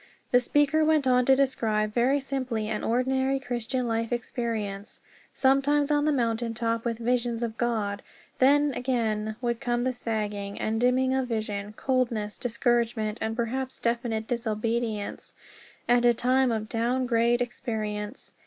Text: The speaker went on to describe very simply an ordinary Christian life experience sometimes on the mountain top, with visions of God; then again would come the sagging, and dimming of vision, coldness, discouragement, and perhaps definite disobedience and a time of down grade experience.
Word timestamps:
The 0.31 0.39
speaker 0.39 0.83
went 0.83 1.05
on 1.05 1.25
to 1.25 1.35
describe 1.35 1.93
very 1.93 2.19
simply 2.19 2.67
an 2.67 2.83
ordinary 2.83 3.39
Christian 3.39 3.87
life 3.87 4.11
experience 4.11 4.99
sometimes 5.35 5.91
on 5.91 6.05
the 6.05 6.11
mountain 6.11 6.55
top, 6.55 6.85
with 6.85 6.97
visions 6.97 7.43
of 7.43 7.55
God; 7.55 8.01
then 8.39 8.73
again 8.73 9.35
would 9.41 9.61
come 9.61 9.83
the 9.83 9.93
sagging, 9.93 10.59
and 10.59 10.81
dimming 10.81 11.13
of 11.13 11.27
vision, 11.27 11.73
coldness, 11.73 12.39
discouragement, 12.39 13.19
and 13.21 13.35
perhaps 13.35 13.77
definite 13.79 14.27
disobedience 14.27 15.35
and 15.87 16.03
a 16.03 16.15
time 16.15 16.51
of 16.51 16.67
down 16.67 17.05
grade 17.05 17.39
experience. 17.39 18.33